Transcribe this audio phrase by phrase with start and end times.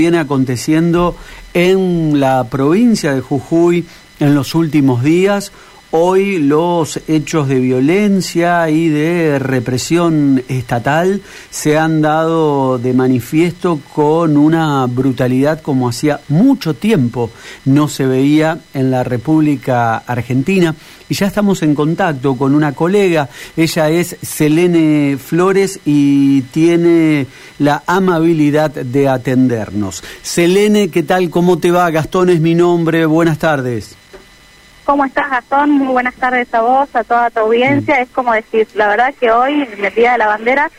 [0.00, 1.16] viene aconteciendo
[1.54, 3.84] en la provincia de Jujuy
[4.20, 5.50] en los últimos días.
[5.90, 14.36] Hoy los hechos de violencia y de represión estatal se han dado de manifiesto con
[14.36, 17.30] una brutalidad como hacía mucho tiempo
[17.64, 20.74] no se veía en la República Argentina.
[21.08, 27.26] Y ya estamos en contacto con una colega, ella es Selene Flores y tiene
[27.60, 30.04] la amabilidad de atendernos.
[30.20, 31.30] Selene, ¿qué tal?
[31.30, 31.90] ¿Cómo te va?
[31.90, 33.96] Gastón es mi nombre, buenas tardes.
[34.88, 35.72] ¿Cómo estás, Gastón?
[35.72, 38.00] Muy buenas tardes a vos, a toda tu audiencia.
[38.00, 40.70] Es como decir, la verdad que hoy, en el Día de la Bandera,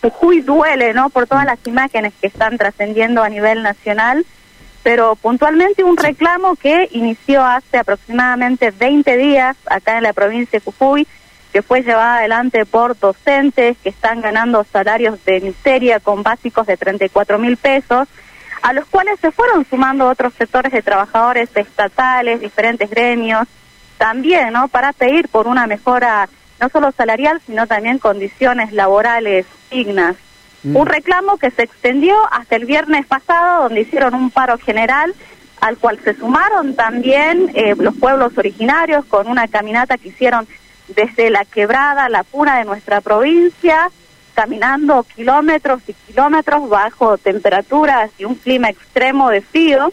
[0.00, 1.10] Jujuy duele, ¿no?
[1.10, 4.24] Por todas las imágenes que están trascendiendo a nivel nacional,
[4.82, 10.64] pero puntualmente un reclamo que inició hace aproximadamente 20 días acá en la provincia de
[10.64, 11.06] Jujuy,
[11.52, 16.78] que fue llevada adelante por docentes que están ganando salarios de miseria con básicos de
[16.78, 18.08] 34 mil pesos,
[18.62, 23.46] a los cuales se fueron sumando otros sectores de trabajadores estatales, diferentes gremios,
[23.98, 24.68] también, ¿no?
[24.68, 26.28] Para pedir por una mejora
[26.60, 30.16] no solo salarial, sino también condiciones laborales dignas.
[30.62, 30.76] Mm.
[30.76, 35.14] Un reclamo que se extendió hasta el viernes pasado, donde hicieron un paro general,
[35.60, 40.46] al cual se sumaron también eh, los pueblos originarios con una caminata que hicieron
[40.88, 43.90] desde la quebrada, la puna de nuestra provincia,
[44.38, 49.92] caminando kilómetros y kilómetros bajo temperaturas y un clima extremo de frío.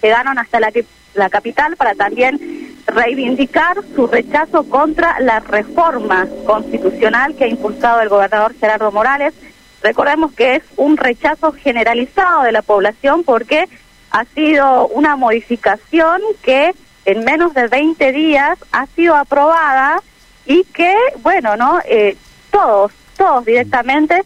[0.00, 0.70] Llegaron hasta la,
[1.14, 8.08] la capital para también reivindicar su rechazo contra la reforma constitucional que ha impulsado el
[8.10, 9.34] gobernador Gerardo Morales.
[9.82, 13.68] Recordemos que es un rechazo generalizado de la población porque
[14.12, 16.72] ha sido una modificación que
[17.06, 20.00] en menos de 20 días ha sido aprobada
[20.46, 21.80] y que, bueno, ¿no?
[21.86, 22.16] Eh,
[22.52, 24.22] todos, todos directamente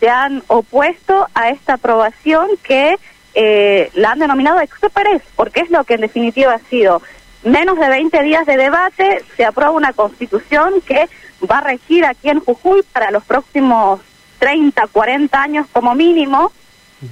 [0.00, 2.96] se han opuesto a esta aprobación que
[3.34, 7.02] eh, la han denominado express, porque es lo que en definitiva ha sido.
[7.44, 11.08] Menos de 20 días de debate, se aprueba una constitución que
[11.50, 14.00] va a regir aquí en Jujuy para los próximos
[14.38, 16.52] 30, 40 años como mínimo,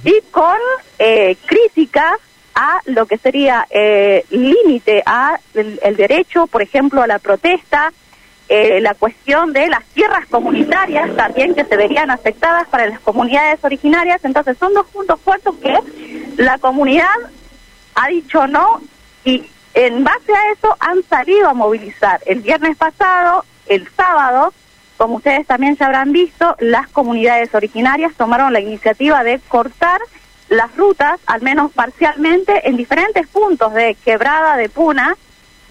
[0.03, 0.57] y con
[0.99, 2.13] eh, críticas
[2.55, 7.91] a lo que sería eh, límite a el, derecho, por ejemplo, a la protesta,
[8.49, 13.63] eh, la cuestión de las tierras comunitarias también que se verían afectadas para las comunidades
[13.63, 14.23] originarias.
[14.23, 15.77] Entonces son dos puntos fuertes que
[16.37, 17.05] la comunidad
[17.95, 18.81] ha dicho no
[19.23, 22.19] y en base a eso han salido a movilizar.
[22.25, 24.53] El viernes pasado, el sábado,
[24.97, 30.01] como ustedes también ya habrán visto, las comunidades originarias tomaron la iniciativa de cortar
[30.49, 35.15] las rutas, al menos parcialmente, en diferentes puntos de quebrada de Puna,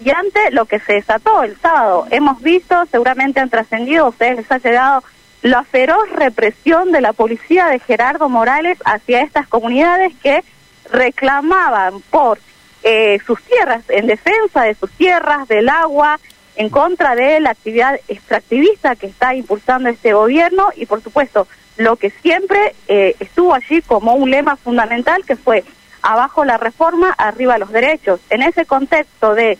[0.03, 2.07] y ante lo que se desató el sábado.
[2.09, 5.03] Hemos visto, seguramente han trascendido, ustedes les ha llegado
[5.41, 10.43] la feroz represión de la policía de Gerardo Morales hacia estas comunidades que
[10.91, 12.39] reclamaban por
[12.83, 16.19] eh, sus tierras, en defensa de sus tierras, del agua,
[16.55, 21.47] en contra de la actividad extractivista que está impulsando este gobierno y, por supuesto,
[21.77, 25.63] lo que siempre eh, estuvo allí como un lema fundamental que fue
[26.01, 28.19] abajo la reforma, arriba los derechos.
[28.29, 29.57] En ese contexto de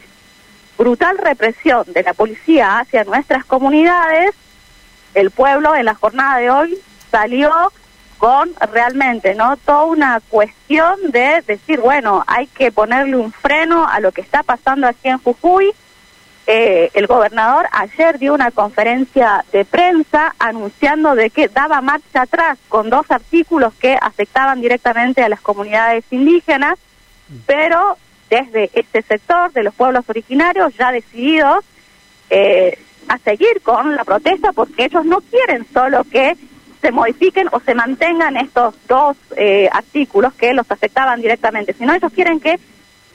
[0.77, 4.33] brutal represión de la policía hacia nuestras comunidades,
[5.13, 6.77] el pueblo en la jornada de hoy
[7.11, 7.51] salió
[8.17, 13.99] con realmente no toda una cuestión de decir bueno hay que ponerle un freno a
[13.99, 15.71] lo que está pasando aquí en Jujuy.
[16.47, 22.57] Eh, el gobernador ayer dio una conferencia de prensa anunciando de que daba marcha atrás
[22.67, 26.77] con dos artículos que afectaban directamente a las comunidades indígenas
[27.45, 27.97] pero
[28.31, 31.65] desde este sector de los pueblos originarios ya decididos
[32.29, 36.37] eh, a seguir con la protesta porque ellos no quieren solo que
[36.81, 42.11] se modifiquen o se mantengan estos dos eh, artículos que los afectaban directamente, sino ellos
[42.13, 42.57] quieren que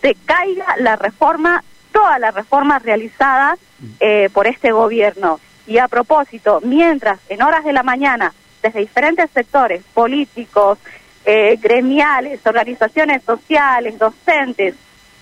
[0.03, 3.56] se caiga la reforma, toda la reforma realizada
[3.98, 5.41] eh, por este gobierno.
[5.66, 10.78] Y a propósito, mientras en horas de la mañana, desde diferentes sectores políticos,
[11.25, 14.77] eh, gremiales, organizaciones sociales, docentes,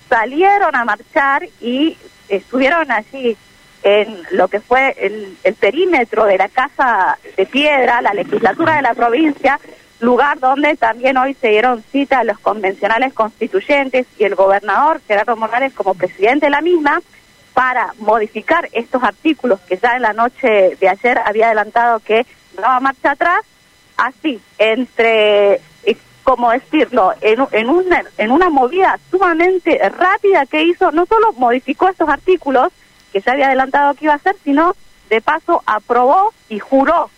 [0.09, 1.97] salieron a marchar y
[2.29, 3.37] estuvieron allí
[3.83, 8.95] en lo que fue el, perímetro de la Casa de Piedra, la legislatura de la
[8.95, 9.59] provincia,
[9.99, 15.73] lugar donde también hoy se dieron cita los convencionales constituyentes y el gobernador Gerardo Morales
[15.73, 17.01] como presidente de la misma
[17.53, 22.25] para modificar estos artículos que ya en la noche de ayer había adelantado que
[22.57, 23.41] daba marcha atrás,
[23.97, 25.61] así, entre,
[26.25, 31.87] como decirlo, en, en, una, en una movida sumamente rápida que hizo, no solo modificó
[31.87, 32.73] estos artículos,
[33.13, 34.75] que ya había adelantado que iba a hacer, sino
[35.07, 37.11] de paso aprobó y juró,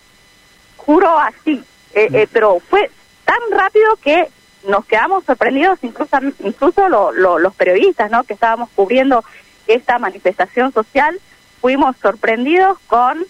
[0.75, 1.63] juró así,
[1.93, 2.91] eh, eh, pero fue
[3.23, 4.27] tan rápido que
[4.67, 8.25] nos quedamos sorprendidos, incluso, incluso los periodistas ¿no?
[8.25, 9.23] que estábamos cubriendo
[9.67, 11.17] esta manifestación social,
[11.61, 13.25] fuimos sorprendidos con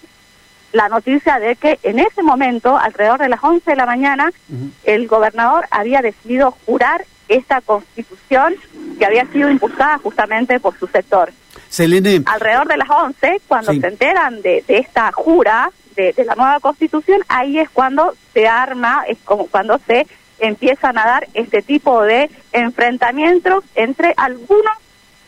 [0.72, 4.32] la noticia de que en ese momento, alrededor de las 11 de la mañana,
[4.84, 8.56] el gobernador había decidido jurar esta constitución
[8.98, 11.32] que había sido impulsada justamente por su sector.
[11.70, 12.24] Selene.
[12.26, 17.22] Alrededor de las 11, cuando se enteran de, esta jura de, de, la nueva constitución,
[17.28, 20.08] ahí es cuando se arma, es como cuando se
[20.40, 24.72] empiezan a dar este tipo de enfrentamientos entre algunos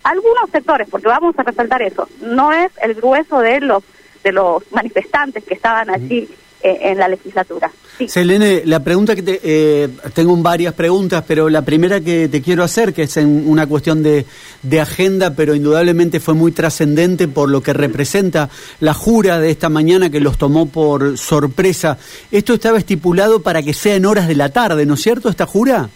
[0.03, 3.83] algunos sectores, porque vamos a resaltar eso, no es el grueso de los
[4.24, 6.27] de los manifestantes que estaban allí
[6.62, 7.71] eh, en la legislatura.
[8.06, 12.63] Selene, la pregunta que te, eh, tengo varias preguntas, pero la primera que te quiero
[12.63, 14.25] hacer, que es en una cuestión de,
[14.62, 18.50] de agenda, pero indudablemente fue muy trascendente por lo que representa
[18.81, 21.98] la jura de esta mañana que los tomó por sorpresa.
[22.30, 25.45] Esto estaba estipulado para que sea en horas de la tarde, ¿no es cierto, esta
[25.45, 25.89] jura?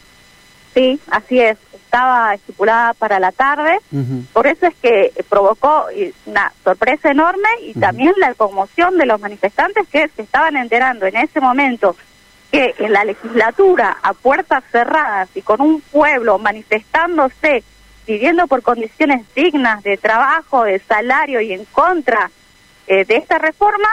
[0.74, 1.58] Sí, así es
[1.94, 3.78] estaba estipulada para la tarde,
[4.34, 5.86] por eso es que provocó
[6.26, 11.16] una sorpresa enorme y también la conmoción de los manifestantes que se estaban enterando en
[11.18, 11.96] ese momento
[12.52, 17.64] que en la legislatura, a puertas cerradas y con un pueblo manifestándose,
[18.08, 22.32] pidiendo por condiciones dignas de trabajo, de salario y en contra
[22.88, 23.90] eh, de esta reforma,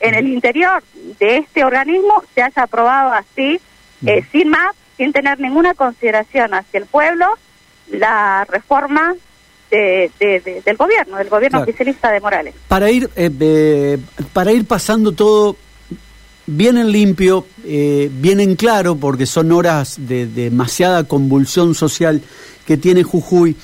[0.00, 0.82] en el interior
[1.20, 3.60] de este organismo se haya aprobado así,
[4.04, 7.26] eh, sin más, sin tener ninguna consideración hacia el pueblo,
[7.90, 9.14] la reforma
[9.70, 12.54] de, del gobierno, del gobierno oficialista de Morales.
[12.68, 13.98] Para ir, eh,
[14.32, 15.56] para ir pasando todo
[16.46, 22.22] bien en limpio, eh, bien en claro, porque son horas de, demasiada convulsión social
[22.66, 23.56] que tiene Jujuy,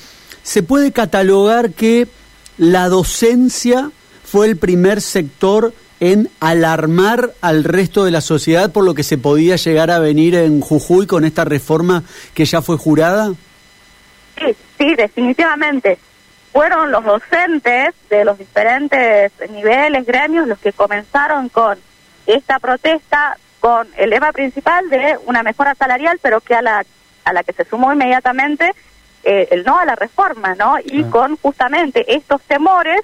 [0.43, 2.07] se puede catalogar que
[2.57, 3.91] la docencia
[4.23, 9.19] fue el primer sector en alarmar al resto de la sociedad por lo que se
[9.19, 12.03] podía llegar a venir en Jujuy con esta reforma
[12.33, 13.33] que ya fue jurada?
[14.41, 15.97] Sí, sí, definitivamente.
[16.51, 21.79] Fueron los docentes de los diferentes niveles, gremios, los que comenzaron con
[22.25, 26.83] esta protesta, con el lema principal de una mejora salarial, pero que a la,
[27.23, 28.73] a la que se sumó inmediatamente
[29.23, 30.77] eh, el no a la reforma, ¿no?
[30.83, 33.01] Y con justamente estos temores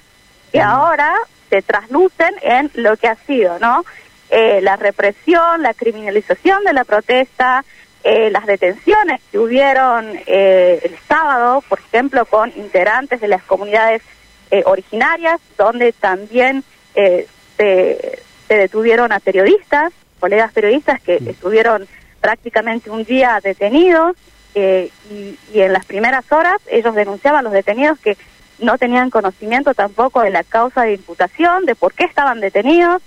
[0.52, 1.14] que ahora
[1.48, 3.84] se traslucen en lo que ha sido, ¿no?
[4.30, 7.64] Eh, la represión, la criminalización de la protesta,
[8.04, 14.02] eh, las detenciones que hubieron eh, el sábado, por ejemplo, con integrantes de las comunidades
[14.64, 16.64] originarias, donde también
[16.94, 17.26] se,
[18.48, 21.86] detuvieron a periodistas, colegas periodistas que estuvieron
[22.22, 24.16] prácticamente un día detenidos
[24.54, 28.16] y, y en las primeras horas ellos denunciaban a los detenidos que
[28.58, 33.02] no tenían conocimiento tampoco de la causa de imputación, de por qué estaban detenidos.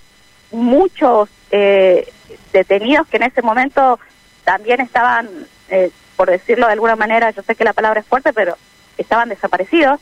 [0.51, 2.07] Muchos eh,
[2.53, 3.99] detenidos que en ese momento
[4.43, 5.29] también estaban,
[5.69, 8.57] eh, por decirlo de alguna manera, yo sé que la palabra es fuerte, pero
[8.97, 9.99] estaban desaparecidos.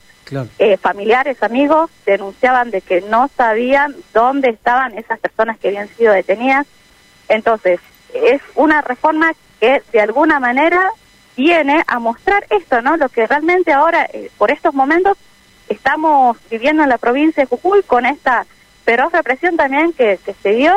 [0.60, 6.14] Eh, familiares, amigos, denunciaban de que no sabían dónde estaban esas personas que habían sido
[6.14, 6.68] detenidas.
[7.30, 7.80] Entonces,
[8.14, 10.92] es una reforma que de alguna manera
[11.36, 12.96] viene a mostrar esto, ¿no?
[12.98, 14.08] Lo que realmente ahora,
[14.38, 15.18] por estos momentos,
[15.70, 18.46] estamos viviendo en la provincia de Jujuy con esta
[18.84, 20.74] feroz represión también que, se dio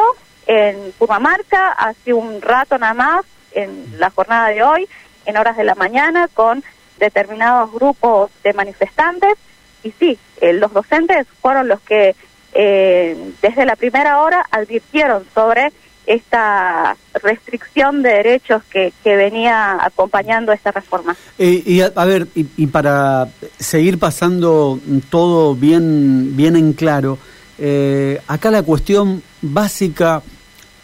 [0.46, 4.88] en Purmamarca hace un rato nada más, en la jornada de hoy,
[5.26, 6.62] en horas de la mañana, con
[6.98, 9.34] determinados grupos de manifestantes.
[9.82, 12.14] Y sí, eh, los docentes fueron los que
[12.54, 15.72] eh, desde la primera hora advirtieron sobre
[16.06, 21.16] esta restricción de derechos que, que venía acompañando esta reforma.
[21.38, 23.28] Eh, y a, ver, y, para
[23.58, 24.80] seguir pasando
[25.10, 27.18] todo bien, bien en claro,
[27.58, 30.22] eh, acá la cuestión básica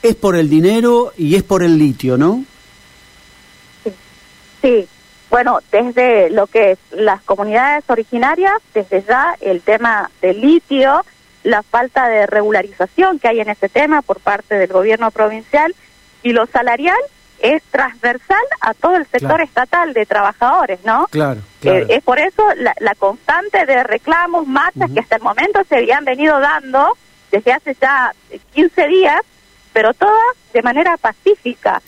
[0.02, 2.44] es por el dinero y es por el litio, ¿no?
[4.62, 4.88] Sí,
[5.30, 11.04] bueno, desde lo que es las comunidades originarias, desde ya el tema del litio,
[11.44, 15.74] la falta de regularización que hay en este tema por parte del gobierno provincial
[16.22, 16.98] y lo salarial
[17.40, 21.06] es transversal a todo el sector estatal de trabajadores, ¿no?
[21.10, 21.40] Claro.
[21.62, 26.04] Eh, es por eso la, constante de reclamos, marchas que hasta el momento se habían
[26.04, 26.96] venido dando
[27.30, 28.12] desde hace ya
[28.54, 29.20] 15 días,
[29.72, 31.80] pero todas de manera pacífica.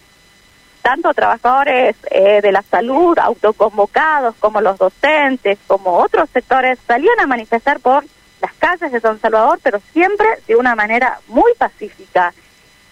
[0.82, 7.26] Tanto trabajadores eh, de la salud, autoconvocados, como los docentes, como otros sectores, salían a
[7.26, 8.04] manifestar por
[8.40, 12.32] las calles de San Salvador, pero siempre de una manera muy pacífica.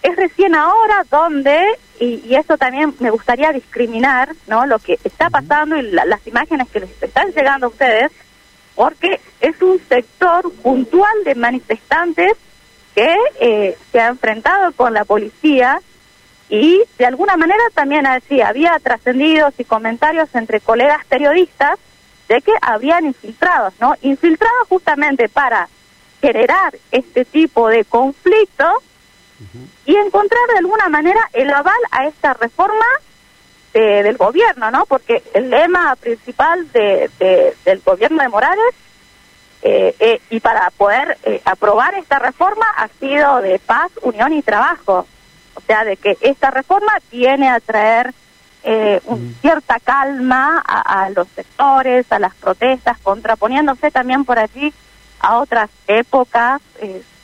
[0.02, 1.60] Es recién ahora donde,
[1.98, 4.66] y, eso también me gustaría discriminar, ¿no?
[4.66, 8.12] Lo que está pasando y las imágenes que les están llegando a ustedes,
[8.74, 12.32] porque es un sector puntual de manifestantes
[12.94, 15.80] que eh, se ha enfrentado con la policía
[16.48, 21.78] y de alguna manera también así había trascendidos y comentarios entre colegas periodistas
[22.28, 23.94] de que habían infiltrados, ¿no?
[24.02, 25.68] Infiltrados justamente para
[26.20, 28.64] generar este tipo de conflicto
[29.86, 32.86] y encontrar de alguna manera el aval a esta reforma
[33.72, 34.84] del gobierno, ¿no?
[34.86, 37.10] Porque el lema principal de,
[37.64, 38.74] del gobierno de Morales
[39.62, 44.42] eh, eh, y para poder eh, aprobar esta reforma ha sido de paz, unión y
[44.42, 45.06] trabajo.
[45.58, 48.14] O sea, de que esta reforma viene a traer
[49.06, 54.72] un, cierta calma a, a, los sectores, a las protestas, contraponiéndose también por allí
[55.20, 56.60] a otras épocas,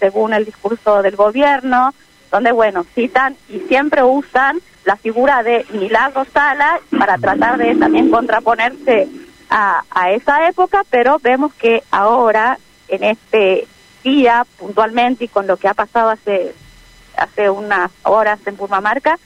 [0.00, 1.94] según el discurso del gobierno,
[2.30, 8.10] donde, bueno, citan y siempre usan la figura de Milagro Sala para tratar de también
[8.10, 9.08] contraponerse
[9.48, 13.68] a, a esa época, pero vemos que ahora, en este
[14.02, 16.54] día, puntualmente, y con lo que ha pasado hace,
[17.16, 19.18] hace unas horas en Purmamarca,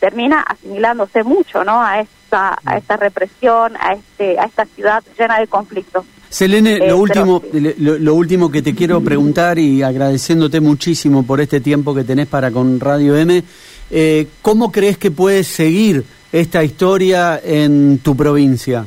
[0.00, 1.80] termina asimilándose mucho ¿no?
[1.80, 6.04] a, esta, a esta represión, a, este, a esta ciudad llena de conflictos.
[6.28, 11.60] Selene, lo, eh, último, lo, último que te quiero preguntar y agradeciéndote muchísimo por este
[11.60, 13.44] tiempo que tenés para con Radio M,
[13.90, 18.86] eh, ¿cómo crees que puedes seguir esta historia en tu provincia?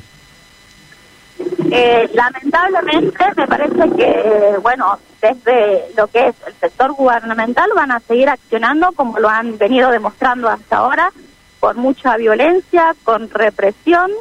[1.72, 4.98] Eh, lamentablemente me parece que, bueno,
[5.34, 9.90] desde lo que es el sector gubernamental van a seguir accionando como lo han venido
[9.90, 11.12] demostrando hasta ahora,
[11.60, 14.12] con mucha violencia, con represión,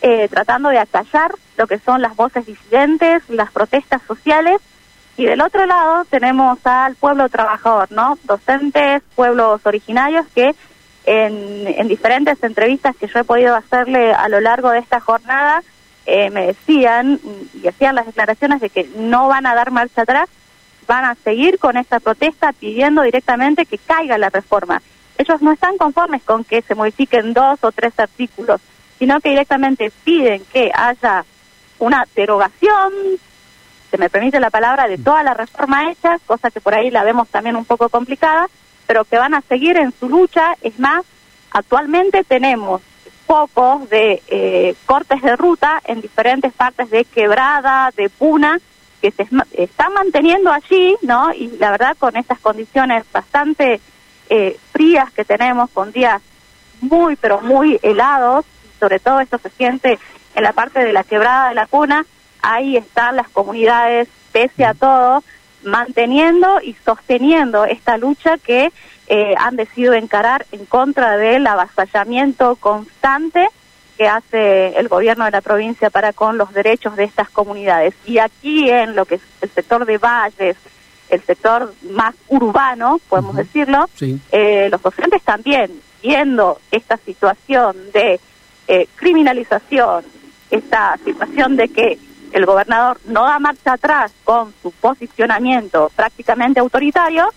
[0.00, 4.60] eh, tratando de acallar lo que son las voces disidentes, las protestas sociales.
[5.16, 8.16] Y del otro lado tenemos al pueblo trabajador, ¿no?
[8.22, 10.54] Docentes, pueblos originarios que
[11.04, 15.62] en, en diferentes entrevistas que yo he podido hacerle a lo largo de esta jornada,
[16.10, 17.20] eh, me decían
[17.62, 20.26] y hacían las declaraciones de que no van a dar marcha atrás,
[20.86, 24.80] van a seguir con esta protesta pidiendo directamente que caiga la reforma.
[25.18, 28.62] Ellos no están conformes con que se modifiquen dos o tres artículos,
[28.98, 31.26] sino que directamente piden que haya
[31.78, 32.90] una derogación,
[33.90, 37.04] se me permite la palabra, de toda la reforma hecha, cosa que por ahí la
[37.04, 38.48] vemos también un poco complicada,
[38.86, 40.54] pero que van a seguir en su lucha.
[40.62, 41.04] Es más,
[41.50, 42.80] actualmente tenemos
[43.28, 48.58] pocos de eh, cortes de ruta en diferentes partes de Quebrada, de Puna,
[49.02, 51.30] que se están manteniendo allí, ¿no?
[51.34, 53.82] Y la verdad con estas condiciones bastante
[54.30, 56.22] eh, frías que tenemos, con días
[56.80, 58.46] muy, pero muy helados,
[58.80, 59.98] sobre todo esto se siente
[60.34, 62.06] en la parte de la Quebrada de la Puna,
[62.40, 65.22] ahí están las comunidades, pese a todo,
[65.64, 68.72] manteniendo y sosteniendo esta lucha que
[69.08, 73.48] eh, han decidido encarar en contra del avasallamiento constante
[73.96, 77.94] que hace el gobierno de la provincia para con los derechos de estas comunidades.
[78.04, 80.56] Y aquí en lo que es el sector de valles,
[81.08, 83.88] el sector más urbano, podemos decirlo,
[84.30, 85.72] eh, los docentes también,
[86.02, 88.20] viendo esta situación de
[88.68, 90.04] eh, criminalización,
[90.50, 91.98] esta situación de que
[92.32, 97.30] el gobernador no da marcha atrás con su posicionamiento prácticamente autoritario,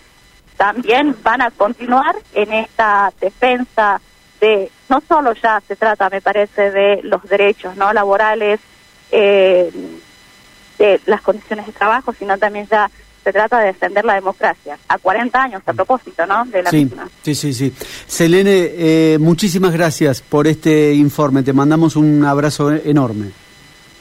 [0.62, 4.00] también van a continuar en esta defensa
[4.40, 8.60] de, no solo ya se trata, me parece, de los derechos no laborales,
[9.10, 9.72] eh,
[10.78, 12.88] de las condiciones de trabajo, sino también ya
[13.24, 16.44] se trata de defender la democracia, a 40 años a propósito, ¿no?
[16.44, 16.88] De la sí,
[17.22, 17.72] Sí, sí, sí.
[18.06, 23.32] Selene, eh, muchísimas gracias por este informe, te mandamos un abrazo enorme.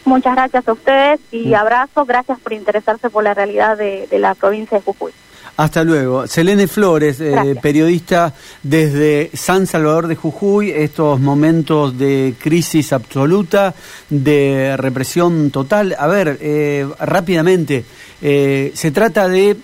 [0.06, 1.56] Muchas gracias a ustedes y mm.
[1.56, 5.12] abrazo, gracias por interesarse por la realidad de la provincia de Jujuy.
[5.58, 6.28] Hasta luego.
[6.28, 13.76] Selene Flores, eh, periodista desde San Salvador de Jujuy, estos momentos de crisis absoluta,
[14.10, 15.96] de represión total.
[16.00, 17.84] A ver, eh, rápidamente,
[18.22, 19.58] eh, se trata de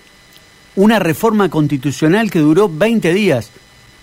[0.75, 3.49] una reforma constitucional que duró 20 días.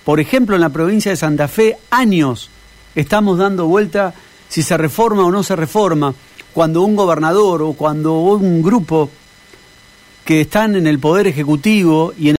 [0.04, 2.50] Por ejemplo, en la provincia de Santa Fe, años
[2.94, 4.14] estamos dando vuelta
[4.48, 6.14] si se reforma o no se reforma.
[6.52, 9.10] Cuando un gobernador o cuando un grupo
[10.24, 12.32] que están en el Poder Ejecutivo y en